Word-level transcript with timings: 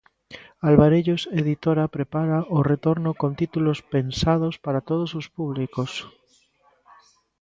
Alvarellos 0.69 1.23
editora 1.41 1.93
prepara 1.95 2.39
o 2.57 2.59
retorno 2.71 3.11
con 3.21 3.31
títulos 3.41 3.79
pensados 3.93 4.55
para 4.65 4.85
todos 4.89 5.09
os 5.19 5.25
públicos. 5.37 5.91